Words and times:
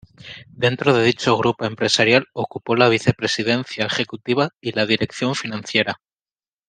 Dentro 0.63 0.95
de 0.95 1.03
dicho 1.05 1.37
grupo 1.37 1.63
empresarial 1.63 2.25
ocupó 2.33 2.75
la 2.75 2.89
vicepresidencia 2.89 3.85
ejecutiva 3.85 4.49
y 4.59 4.71
la 4.71 4.87
dirección 4.87 5.35
financiera. 5.35 6.01